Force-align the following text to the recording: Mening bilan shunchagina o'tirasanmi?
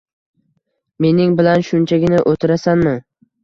Mening 1.05 1.37
bilan 1.41 1.67
shunchagina 1.69 2.25
o'tirasanmi? 2.35 2.99